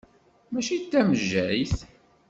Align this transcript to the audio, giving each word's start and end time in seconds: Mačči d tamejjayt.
Mačči 0.51 0.75
d 0.81 0.83
tamejjayt. 0.91 1.77